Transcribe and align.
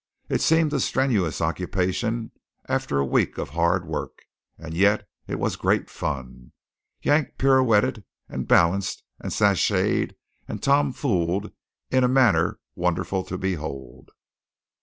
It 0.29 0.41
seemed 0.41 0.73
a 0.73 0.79
strenuous 0.79 1.41
occupation 1.41 2.31
after 2.65 2.97
a 2.97 3.05
week 3.05 3.37
of 3.37 3.49
hard 3.49 3.85
work, 3.85 4.23
and 4.57 4.73
yet 4.73 5.07
it 5.27 5.37
was 5.37 5.55
great 5.55 5.91
fun. 5.91 6.53
Yank 7.03 7.37
pirouetted 7.37 8.03
and 8.27 8.47
balanced 8.47 9.03
and 9.19 9.31
"sasshayed" 9.31 10.15
and 10.47 10.63
tom 10.63 10.91
fooled 10.91 11.51
in 11.91 12.03
a 12.03 12.07
manner 12.07 12.59
wonderful 12.75 13.23
to 13.25 13.37
behold. 13.37 14.09